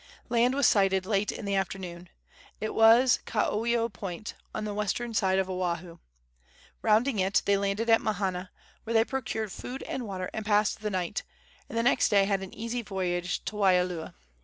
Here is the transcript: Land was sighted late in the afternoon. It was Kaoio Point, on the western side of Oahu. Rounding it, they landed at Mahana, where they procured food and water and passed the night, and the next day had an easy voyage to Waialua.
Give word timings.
Land 0.29 0.55
was 0.55 0.65
sighted 0.65 1.05
late 1.05 1.31
in 1.31 1.45
the 1.45 1.53
afternoon. 1.53 2.09
It 2.59 2.73
was 2.73 3.19
Kaoio 3.27 3.87
Point, 3.93 4.33
on 4.51 4.63
the 4.65 4.73
western 4.73 5.13
side 5.13 5.37
of 5.37 5.47
Oahu. 5.47 5.99
Rounding 6.81 7.19
it, 7.19 7.43
they 7.45 7.55
landed 7.55 7.87
at 7.87 8.01
Mahana, 8.01 8.49
where 8.83 8.95
they 8.95 9.05
procured 9.05 9.51
food 9.51 9.83
and 9.83 10.07
water 10.07 10.31
and 10.33 10.43
passed 10.43 10.81
the 10.81 10.89
night, 10.89 11.21
and 11.69 11.77
the 11.77 11.83
next 11.83 12.09
day 12.09 12.25
had 12.25 12.41
an 12.41 12.51
easy 12.55 12.81
voyage 12.81 13.45
to 13.45 13.55
Waialua. 13.57 14.15